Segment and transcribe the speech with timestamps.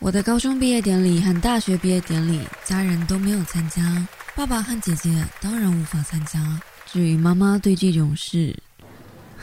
[0.00, 6.38] 我的高中毕业典礼和大学毕业典礼，家人都没有参加，爸爸和姐姐当然无法参加。
[6.86, 8.56] 至于妈妈对这种事，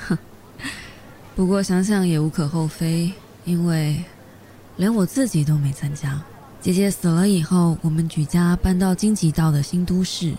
[0.07, 0.17] 哼，
[1.35, 3.11] 不过想想也无可厚非，
[3.43, 4.01] 因为
[4.77, 6.21] 连我自己都没参加。
[6.61, 10.33] 姐姐死了以后，我们举家搬到荆棘道的新都市，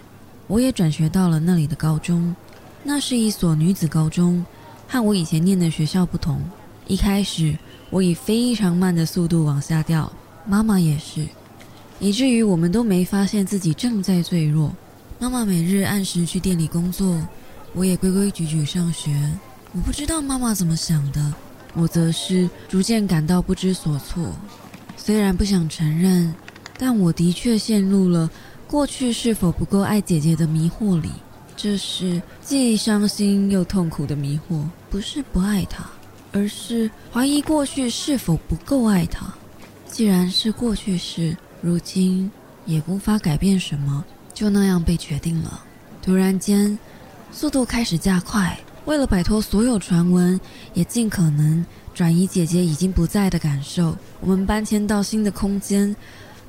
[0.46, 2.35] 我也转学到了那里的高中。
[2.83, 4.45] 那是一所女子高中，
[4.89, 6.41] 和我以前念的学校不同。
[6.87, 7.57] 一开始。
[7.89, 10.12] 我以非常慢的速度往下掉，
[10.45, 11.24] 妈妈也是，
[12.01, 14.74] 以至于我们都没发现自己正在坠落。
[15.20, 17.16] 妈妈每日按时去店里工作，
[17.75, 19.14] 我也规规矩矩上学。
[19.73, 21.33] 我不知道妈妈怎么想的，
[21.75, 24.33] 我则是逐渐感到不知所措。
[24.97, 26.34] 虽然不想承认，
[26.77, 28.28] 但我的确陷入了
[28.66, 31.09] 过去是否不够爱姐姐的迷惑里。
[31.56, 35.87] 这是既伤心又痛苦的迷惑，不是不爱她。
[36.33, 39.27] 而是怀疑过去是否不够爱他。
[39.89, 42.31] 既然是过去式，如今
[42.67, 45.65] 也无法改变什么，就那样被决定了。
[46.03, 46.78] 突然间，
[47.33, 50.39] 速度开始加快，为了摆脱所有传闻，
[50.75, 53.97] 也尽可能转移姐姐已经不在的感受。
[54.20, 55.95] 我们搬迁到新的空间，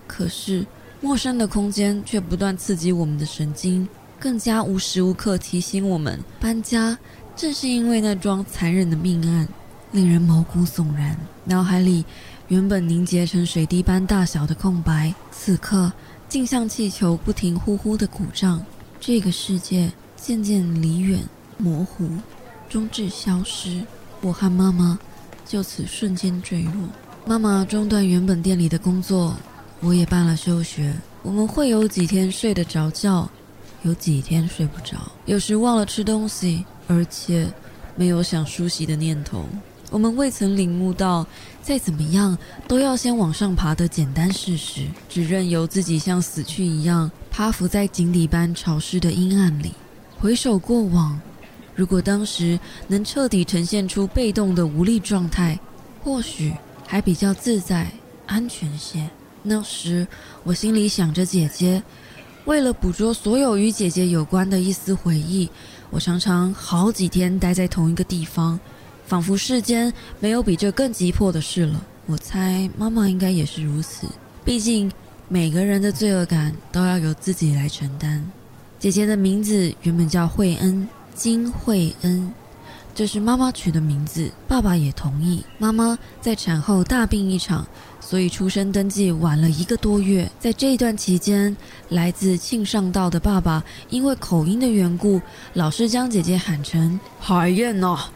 [0.05, 0.65] 可是
[0.99, 3.87] 陌生的空间却不断刺激我们的神经，
[4.19, 6.97] 更加无时无刻提醒我们搬家。
[7.35, 9.47] 正是因为那桩残忍的命案。
[9.91, 12.03] 令人毛骨悚然，脑海里
[12.49, 15.91] 原本凝结成水滴般大小的空白，此刻
[16.27, 18.63] 竟像气球不停呼呼的鼓胀。
[18.99, 21.19] 这个世界渐渐离远、
[21.57, 22.09] 模糊，
[22.67, 23.81] 终至消失。
[24.21, 24.99] 我和妈妈
[25.45, 26.73] 就此瞬间坠落。
[27.25, 29.35] 妈妈中断原本店里的工作，
[29.79, 30.93] 我也办了休学。
[31.23, 33.29] 我们会有几天睡得着觉，
[33.83, 37.47] 有几天睡不着，有时忘了吃东西，而且
[37.95, 39.45] 没有想梳洗的念头。
[39.89, 41.25] 我们未曾领悟到，
[41.61, 49.73] 再怎么样都要先往上爬的简单事实，只任由自己像死去一样，趴伏在井底般潮湿的阴暗里。
[50.19, 51.19] 回首过往，
[51.73, 55.57] 如果当时能彻底呈现出被动的无力状态，
[56.03, 56.53] 或许
[56.85, 57.89] 还比较自在、
[58.25, 59.09] 安全些。
[59.43, 60.05] 那时
[60.43, 61.81] 我心里想着姐姐，
[62.43, 65.49] 为了捕捉所有与姐姐有关的一丝回忆，
[65.89, 68.59] 我常常好几天待在同一个地方。
[69.07, 71.81] 仿佛世间没有比这更急迫的事了。
[72.05, 74.05] 我猜妈妈应该也是如此。
[74.43, 74.91] 毕竟
[75.29, 78.23] 每个人的罪恶感都要由自己来承担。
[78.77, 82.31] 姐姐的名字原本叫惠恩，金惠恩，
[82.93, 84.29] 这是妈妈取的名字。
[84.47, 85.43] 爸爸也同意。
[85.57, 87.65] 妈妈在产后大病一场，
[88.01, 90.29] 所以出生登记晚了一个多月。
[90.39, 91.55] 在这一段期间，
[91.89, 95.21] 来自庆尚道的爸爸因为口音的缘故，
[95.53, 98.09] 老是将姐姐喊成海燕呐。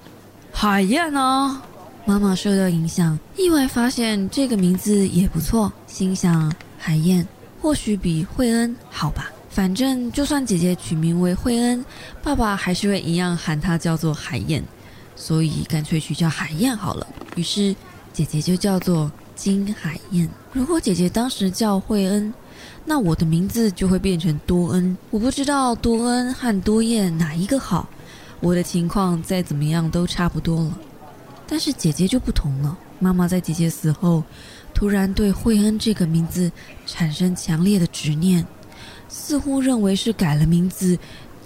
[0.62, 1.60] 海燕呢？
[2.06, 7.28] 妈妈受到影响，意外发现这个名字也不错，心想海燕
[7.60, 9.32] 或许比惠恩好吧。
[9.50, 11.84] 反正就算姐姐取名为惠恩，
[12.22, 14.64] 爸爸还是会一样喊她叫做海燕，
[15.16, 17.08] 所以干脆取叫海燕好了。
[17.36, 17.76] 于是
[18.14, 20.30] 姐姐就叫做金海燕。
[20.54, 22.32] 如果姐姐当时叫惠恩，
[22.86, 24.96] 那我的名字就会变成多恩。
[25.10, 27.90] 我不知道多恩和多燕哪一个好。
[28.42, 30.78] 我的情况再怎么样都差不多了，
[31.48, 32.78] 但是姐姐就不同了。
[33.00, 34.24] 妈妈在姐姐死后，
[34.74, 36.52] 突然对惠恩这个名字
[36.86, 38.46] 产生强烈的执念，
[39.08, 40.98] 似乎认为是改了名字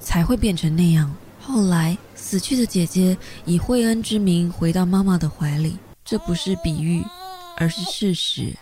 [0.01, 1.13] 才会变成那样。
[1.41, 7.03] 后来，死去的姐姐以惠恩之名回到妈妈的怀里，这不是比喻，
[7.57, 8.53] 而是事实。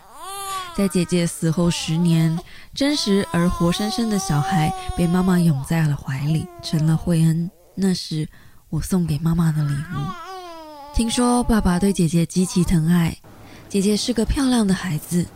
[0.76, 2.36] 在姐姐死后十年，
[2.74, 7.50] 真实而活生生的小孩被妈妈拥在了怀里，成了惠恩。
[7.74, 8.28] 那是
[8.70, 10.94] 我送给妈妈的礼物。
[10.94, 13.16] 听说爸爸对姐姐极其疼爱，
[13.68, 15.26] 姐姐是个漂亮的孩子，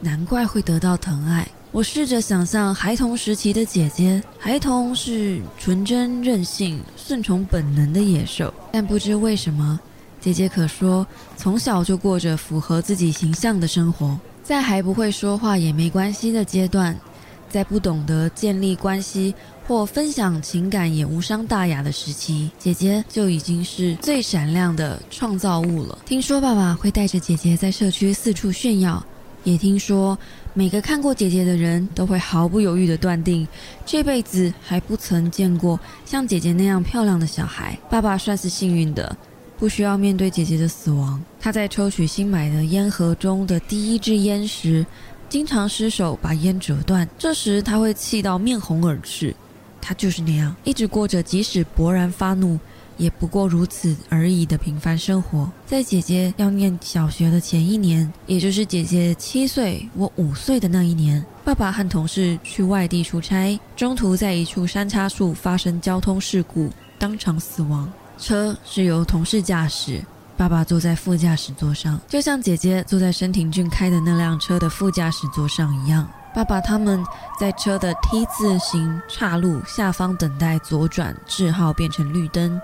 [0.00, 1.48] 难怪会得到疼爱。
[1.72, 9.78] 我试着想象孩童时期的姐姐，孩童是纯真、任性、顺从本能的野兽，但不知为什么，
[10.20, 16.98] 姐姐可说从小就过着符合自己形象的生活，在还不会说话也没关系的阶段，
[17.48, 19.34] 在不懂得建立关系。
[19.68, 25.98] 或分享情感也无伤大雅的时期，姐姐就已经是最闪亮的创造物了。
[26.06, 29.04] 听说爸爸会带着姐姐在社区四处炫耀，
[29.42, 30.16] 也听说
[30.54, 33.44] 每个看过姐姐的人都会毫不犹豫地断定，
[33.84, 37.76] 这辈子还不曾见过像姐姐那样漂亮的小孩。
[37.90, 39.16] 爸爸算是幸运的，
[39.58, 41.20] 不需要面对姐姐的死亡。
[41.40, 44.86] 他在抽取新买的烟盒中的第一支烟时，
[45.28, 49.34] 经常失手把烟折断，这时他会气到面红耳赤。
[49.80, 52.58] 他就是那样，一直过着即使勃然发怒，
[52.96, 55.48] 也不过如此而已的平凡生活。
[55.64, 66.68] 在姐姐要念小学的前一年，也就是姐姐七岁、我五岁的那一年，爸爸和同事去外地出差，中途在一处山岔处发生交通事故，
[66.98, 67.88] 当场死亡。
[68.18, 70.02] 车是由同事驾驶，
[70.36, 76.06] 爸爸坐在副驾驶座上，就像姐姐坐在申廷俊开的那辆车的副驾驶座上一样。
[76.34, 77.02] 爸爸他们
[77.40, 82.60] 在车的 T 字形岔路下方等待左转，字号变成绿灯，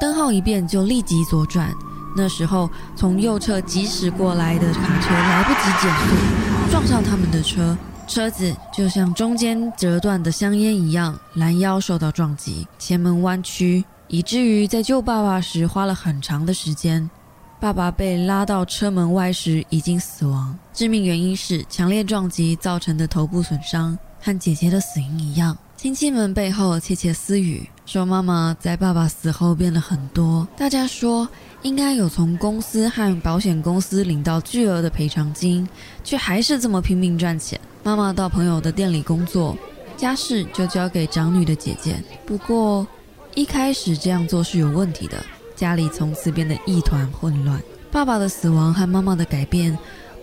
[0.00, 1.74] 灯号一变就立即左转。
[2.16, 7.76] 那时候从右侧疾驶过来的卡车来不及减速，撞上他们的车，
[8.06, 17.10] 车子就像中间折断的香烟一样，拦腰受到撞击，前门弯曲，以至于在救爸爸时花了很长的时间。
[17.58, 25.56] 爸爸被拉到车门外时已经死亡，致命原因是强烈撞击造成的头部损伤，和姐姐的死因一样。
[25.76, 30.46] 亲戚们背后窃窃私语，说妈妈在爸爸死后变了很多。
[30.56, 31.28] 大家说
[31.62, 35.66] 应该有从公司和保险公司领到巨额的赔偿金，
[36.04, 37.58] 却还是这么拼命赚钱。
[37.82, 39.56] 妈妈到朋友的店里工作，
[39.96, 41.96] 家事就交给长女的姐姐。
[42.26, 42.86] 不过
[43.34, 45.24] 一开始这样做是有问题的。
[45.56, 47.60] 家里从此变得一团混乱。
[47.90, 49.76] 爸爸的死亡和妈妈的改变，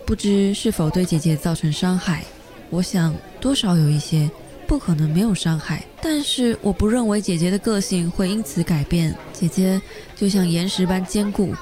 [0.06, 2.24] 不知是否对姐姐造成伤害。
[2.70, 4.30] 我想多少有一些，
[4.66, 5.84] 不可能没有伤害。
[6.00, 9.14] 但是我不认为姐姐的个性会因此改变。
[9.32, 9.80] 姐姐
[10.14, 11.52] 就像岩石般坚固，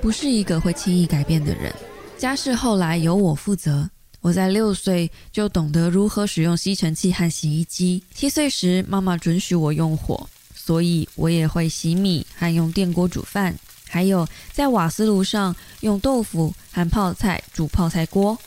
[0.00, 1.72] 不是一个会轻易改变的人。
[2.18, 3.88] 家事后来由我负责。
[4.20, 8.00] 我在六岁就懂得如何使用吸尘器和洗衣机。
[8.14, 10.28] 七岁时，妈妈准许我用火。
[10.64, 13.52] 所以我也会洗米和用电锅煮饭，
[13.88, 18.38] 还有在瓦斯炉上用豆腐和泡菜煮泡菜锅。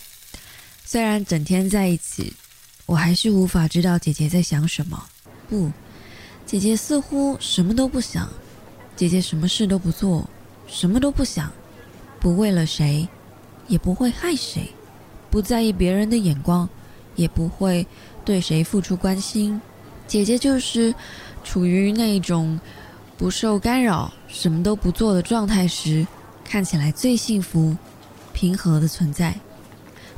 [0.85, 2.31] 虽然整天在一起，
[2.85, 5.05] 我还是无法知道姐姐在想什么。
[5.49, 5.69] 不，
[6.45, 8.29] 姐姐似乎什么都不想。
[8.95, 10.25] 姐姐什么事都不做，
[10.67, 11.51] 什么都不想，
[12.17, 13.05] 不为了谁，
[13.67, 14.69] 也不会害谁，
[15.29, 16.69] 不在意别人的眼光，
[17.17, 17.85] 也不会
[18.23, 19.59] 对谁付出关心。
[20.07, 20.95] 姐姐就是。
[21.45, 22.59] 处于那种
[23.15, 26.05] 不受干扰、什么都不做的状态时，
[26.43, 27.77] 看起来最幸福、
[28.33, 29.33] 平和的存在。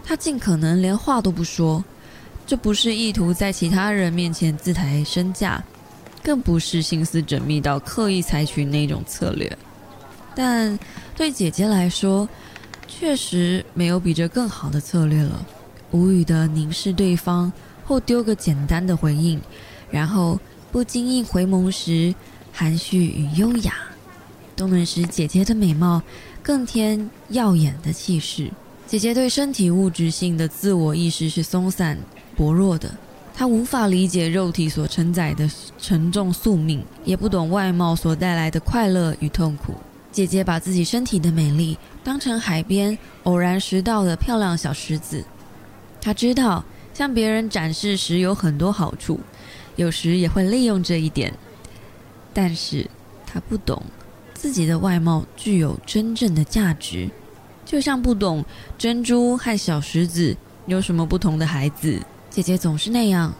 [0.04, 1.84] 他尽可能连话都不说，
[2.48, 5.62] 这不是意图在其他人面前自抬身价，
[6.24, 9.56] 更不是心思缜密到刻意采取那种策略。
[10.34, 10.80] 但
[11.16, 12.28] 对姐姐来说，
[12.88, 15.46] 确实没有比这更好的策略了。
[15.92, 17.52] 无语的凝视对方，
[17.86, 19.40] 或丢个简单的回应，
[19.92, 20.40] 然后。
[20.78, 22.14] 不经意回眸时，
[22.54, 23.74] 含蓄与优雅，
[24.56, 26.00] 都能使姐姐的美貌
[26.44, 28.52] 更添耀眼的气势。
[28.86, 31.98] 姐姐对身体物质性的自我意识是松散
[32.36, 32.96] 薄弱的，
[33.34, 39.74] 她无法理解肉体所承载的沉重宿命，也不懂外貌所带来的快乐与痛苦。
[40.12, 45.26] 姐姐把自己身体的美丽当成海边偶然拾到的漂亮小石子，
[46.00, 46.64] 她知道
[46.94, 49.20] 向别人展示时有很多好处。
[49.78, 51.34] 有时也会利用这一点，
[52.34, 52.86] 但是
[53.26, 53.82] 他不懂
[54.34, 57.10] 自己的外貌具有真正的价值，
[57.66, 58.44] 就像不懂
[58.78, 60.36] 珍珠和小石子
[60.66, 62.02] 有什么不同的孩子。
[62.30, 63.34] 姐姐总是那样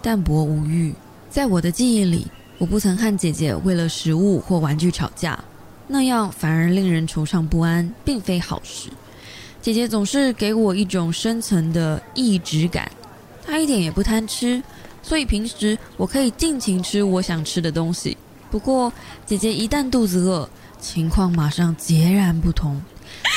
[0.00, 0.94] 淡泊无欲，
[1.28, 2.26] 在我的记忆里，
[2.58, 5.42] 我不曾和姐姐为了食物或玩具吵架，
[5.86, 8.90] 那样反而令人惆怅不安，并非好事。
[9.60, 12.90] 姐姐总是给我一种深层的抑制感，
[13.44, 14.62] 她一点也不贪吃。
[15.08, 18.14] 所以平时我可以尽情吃我想吃的东西。
[18.50, 18.92] 不过
[19.24, 20.46] 姐姐一旦肚子饿，
[20.78, 22.78] 情况马上截然不同。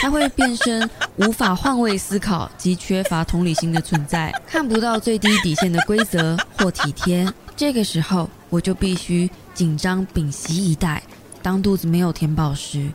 [0.01, 7.25] 她会变身无法换位思考及缺乏同理心的存在，看不到最低底线的规则或体贴。
[7.55, 11.01] 这个时候我就必须紧张屏息以待。
[11.41, 12.91] 当肚子没有填饱时，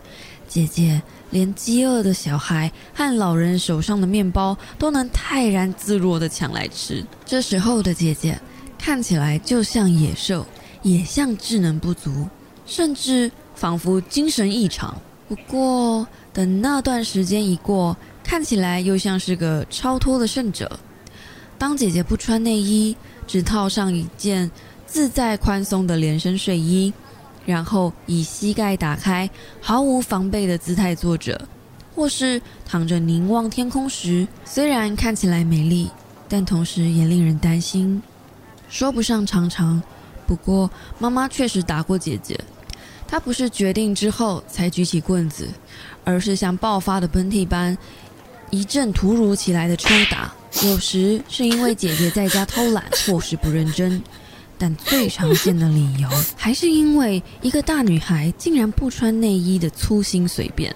[0.47, 7.03] 姐姐连饥饿的小孩和老人手上的面包都能泰然自若地抢来吃。
[7.25, 8.39] 这时候的姐姐。
[8.87, 10.47] 看起来就像野兽，
[10.85, 12.29] 也像智能不足，
[12.67, 14.97] 甚至仿佛精神异常。
[15.29, 20.79] 不过，等那段时间一过，看起来又像是个超脱的圣者。
[21.59, 24.49] 当姐姐不穿内衣，只套上一件
[24.87, 26.93] 自在宽松的连身睡衣，
[27.45, 29.29] 然后以膝盖打开、
[29.61, 31.49] 毫无防备的姿态坐着，
[31.93, 35.91] 或是躺着凝望天空时，虽然看起来美丽，
[36.29, 38.01] 但同时也令人担心。
[38.69, 39.83] 说不上常常，
[40.27, 42.39] 不过妈妈确实打过姐姐。
[43.09, 45.49] 她不是决定之后才举起棍子，
[46.05, 47.77] 而是像爆发的喷嚏般
[48.51, 50.33] 一阵突如其来的抽打。
[50.65, 54.03] 有时是因为姐姐在家偷懒或是不认真，
[54.59, 60.75] 但最常见的理由还是因为一个大女孩竟然不穿内衣的粗心随便。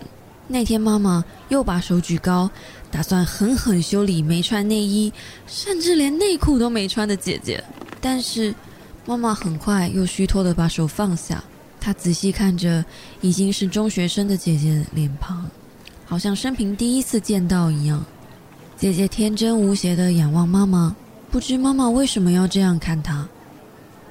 [0.52, 2.50] 那天妈妈又把手举高，
[2.90, 5.12] 打算狠狠修理没穿内衣，
[5.46, 7.62] 甚至连内裤都没穿的姐姐。
[8.00, 8.52] 但是
[9.06, 11.44] 妈妈很快又虚脱的把手放下，
[11.80, 12.84] 她仔细看着
[13.20, 15.48] 已经是中学生的姐姐脸庞，
[16.04, 18.04] 好像生平第一次见到一样。
[18.76, 20.96] 姐姐天真无邪的仰望妈妈，
[21.30, 23.28] 不知妈妈为什么要这样看她。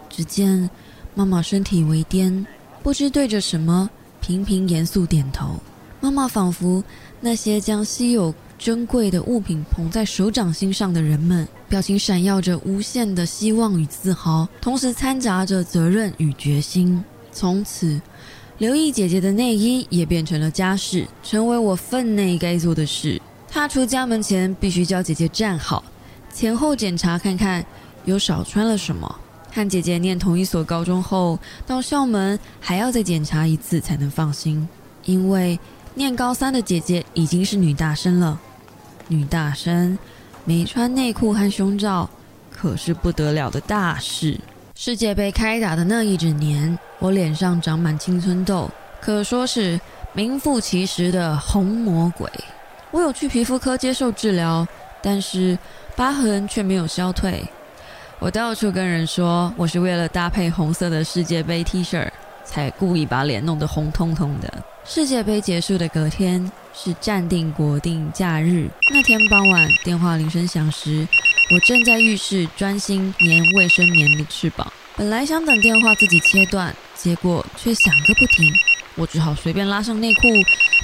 [0.10, 0.69] 只见
[1.15, 2.48] 妈妈身体微颠，
[2.81, 3.89] 不知对着什么，
[4.22, 5.60] 频频严肃点头。
[6.01, 6.84] 妈妈仿佛
[7.20, 17.03] 那些将稀有珍贵的物品捧在手掌心上的人们，表情闪耀着无限的希望与自豪，同时掺杂着责任与决心。
[17.32, 18.01] 从此，
[18.58, 23.22] 留意姐姐的内衣也变成了家事，成为我分内该做的事。
[23.48, 25.84] 踏出家门前，必须叫姐姐站好，
[26.34, 27.65] 前后检查看看
[28.06, 29.20] 有少穿了什么。
[29.51, 34.68] 和姐姐念同一所高中后，到校门还要再检查一次才能放心，
[35.06, 35.60] 因为
[35.96, 38.39] 念高三的姐姐已经是女大生了。
[39.08, 39.98] 女大生
[40.46, 42.10] 没穿内裤和胸罩，
[42.51, 44.39] 可是不得了的大事。
[44.75, 48.69] 世界杯开打的那一整年，我脸上长满青春痘，
[49.01, 49.79] 可说是
[50.13, 52.29] 名副其实的红魔鬼。
[52.91, 54.65] 我有去皮肤科接受治疗，
[55.01, 55.58] 但是
[55.96, 57.43] 疤痕却没有消退。
[58.19, 62.10] 我到处跟人说，我是为了搭配红色的世界杯 T 恤，
[62.50, 64.51] 才故意把脸弄得红彤彤的。
[64.84, 71.08] 世界杯结束的隔天是暂定国定假日，那天傍晚电话铃声响时，
[71.51, 74.72] 我正在浴室专心粘卫生棉的翅膀。
[74.96, 78.51] 本来想等电话自己切断，结果却响个不停，
[78.96, 80.22] 我只好随便拉上内裤。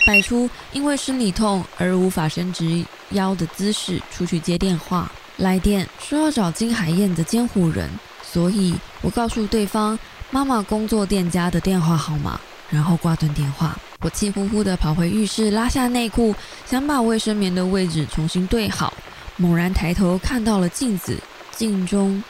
[0.05, 5.11] 摆出因为生理痛而无法伸直腰的姿势出去接电话。
[5.37, 7.89] 来电说要找金海燕的监护人，
[8.35, 9.97] 所以我告诉对方
[10.29, 12.37] 妈妈工作店家的电话号码，
[12.69, 13.79] 然后挂断电话。
[14.01, 18.93] 我气呼呼地跑回浴室，拉下内裤，想把卫生棉的位置重新对好。
[19.37, 21.17] 猛然抬头看到了镜子，
[21.55, 22.21] 镜中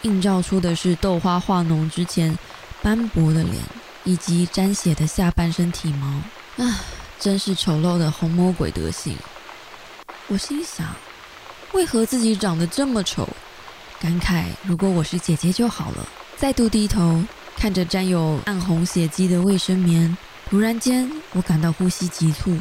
[0.00, 2.34] 映照出的是豆花化脓之前
[2.80, 3.56] 斑驳的脸，
[4.04, 6.64] 以及沾血的下半身体毛。
[6.64, 6.80] 啊！
[7.18, 9.14] 真是丑陋的红魔鬼德行！
[10.28, 10.86] 我心想，
[11.72, 13.28] 为何自己长得这么丑？
[14.00, 16.08] 感慨如果我是姐姐就好了。
[16.38, 17.22] 再度低头
[17.54, 20.16] 看着沾有暗红血迹的卫生棉，
[20.48, 22.56] 突然间我感到呼吸急促，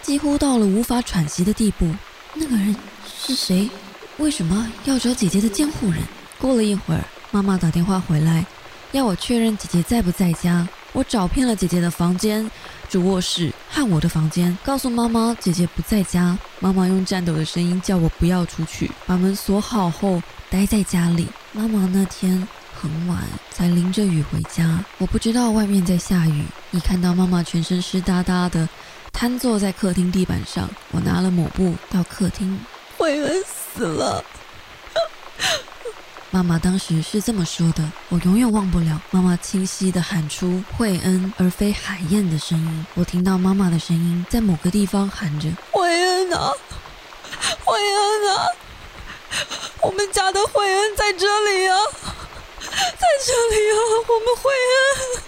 [0.00, 1.94] 几乎到了无法喘息的地步。
[2.32, 2.74] 那个人
[3.06, 3.68] 是谁？
[4.16, 6.00] 为什么要找姐姐的监护人？
[6.38, 8.46] 过了一会儿，妈妈打电话回来，
[8.92, 10.66] 要我确认姐姐在不在家。
[10.92, 12.50] 我找遍了姐姐的房间。
[12.88, 16.36] 主卧室和我的房间，告诉妈妈姐姐不在家。
[16.60, 21.26] 妈妈用颤抖的声音叫我不要出去，把门锁好后待在家里。
[21.52, 22.46] 妈妈那天
[22.78, 23.18] 很晚
[23.50, 26.44] 才淋着雨回家，我不知道外面在下雨。
[26.70, 28.68] 一看到妈妈全身湿哒哒的
[29.10, 32.58] 瘫坐在客厅地板上，我拿了抹布到客厅。
[32.98, 34.22] 惠恩死了。
[36.34, 38.98] 妈妈当时是这么说的，我永远忘不了。
[39.10, 42.86] 妈妈清晰地喊出“惠恩”而非海燕的声音。
[42.94, 46.50] 我听到妈妈的声音在某个地方喊着：“惠恩啊，
[47.62, 48.46] 惠恩啊，
[49.82, 51.76] 我们家的惠恩在这里啊，
[52.62, 55.22] 在这里啊，我们惠恩。”